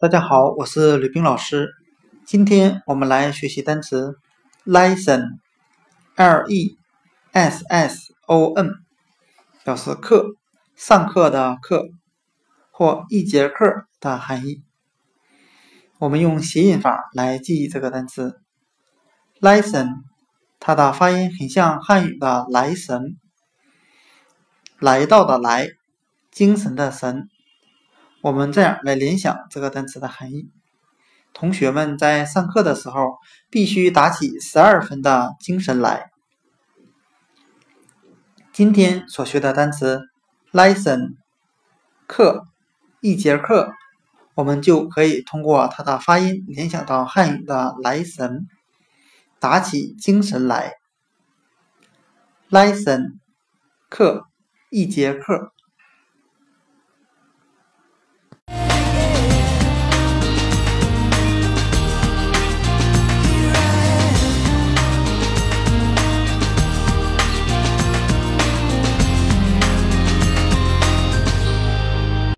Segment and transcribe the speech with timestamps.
[0.00, 1.70] 大家好，我是吕冰老师。
[2.24, 4.16] 今天我们来学习单词
[4.64, 6.78] lesson，l e
[7.32, 8.70] s s o n，
[9.64, 10.36] 表示课、
[10.76, 11.88] 上课的课
[12.70, 14.62] 或一节课的含义。
[15.98, 18.40] 我们用谐音法来记忆这个单词
[19.40, 20.04] lesson，
[20.60, 23.16] 它的发音很像汉语的来神，
[24.78, 25.66] 来到的来，
[26.30, 27.28] 精神的神。
[28.20, 30.50] 我们这样来联想这个单词的含义：
[31.32, 33.16] 同学们在上课的时候
[33.48, 36.10] 必须打起十二分的精神来。
[38.52, 40.00] 今天所学的单词
[40.50, 41.14] lesson
[42.08, 42.48] 课
[43.00, 43.72] 一节课，
[44.34, 48.48] 我们就可以通过它的发音联想到汉语的来神，
[49.38, 50.74] 打起精神来。
[52.50, 53.18] lesson
[53.88, 54.26] 课
[54.70, 55.52] 一节课。